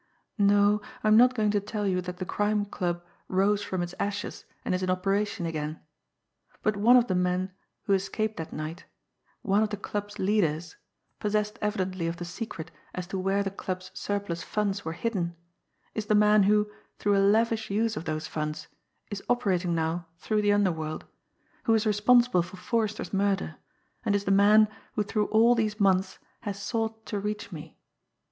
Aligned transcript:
No, 0.39 0.81
I 1.03 1.07
am 1.09 1.15
not 1.15 1.35
going 1.35 1.51
to 1.51 1.59
tell 1.59 1.85
you 1.87 2.01
that 2.01 2.17
the 2.17 2.25
Crime 2.25 2.65
Club 2.65 3.03
rose 3.27 3.61
from 3.61 3.83
its 3.83 3.93
ashes 3.99 4.45
and 4.65 4.73
is 4.73 4.81
in 4.81 4.89
operation 4.89 5.45
again; 5.45 5.79
but 6.63 6.75
one 6.75 6.97
of 6.97 7.05
the 7.05 7.13
men 7.13 7.51
who 7.83 7.93
escaped 7.93 8.37
that 8.37 8.51
night, 8.51 8.85
one 9.43 9.61
of 9.61 9.69
the 9.69 9.77
Club's 9.77 10.17
leaders, 10.17 10.75
possessed 11.19 11.59
evidently 11.61 12.07
of 12.07 12.17
the 12.17 12.25
secret 12.25 12.71
as 12.95 13.05
to 13.05 13.19
where 13.19 13.43
the 13.43 13.51
Club's 13.51 13.91
surplus 13.93 14.41
funds 14.41 14.83
were 14.83 14.93
hidden, 14.93 15.35
is 15.93 16.07
the 16.07 16.15
man 16.15 16.41
who, 16.41 16.71
through 16.97 17.15
a 17.15 17.21
lavish 17.21 17.69
use 17.69 17.95
of 17.95 18.05
those 18.05 18.25
funds, 18.25 18.69
is 19.11 19.21
operating 19.29 19.75
now 19.75 20.07
through 20.17 20.41
the 20.41 20.51
underworld, 20.51 21.05
who 21.65 21.75
is 21.75 21.85
responsible 21.85 22.41
for 22.41 22.57
Forrester's 22.57 23.13
murder, 23.13 23.57
and 24.03 24.15
is 24.15 24.25
the 24.25 24.31
man 24.31 24.67
who 24.93 25.03
through 25.03 25.27
all 25.27 25.53
these 25.53 25.79
months 25.79 26.17
has 26.39 26.59
sought 26.59 27.05
to 27.05 27.19
reach 27.19 27.51
me. 27.51 27.77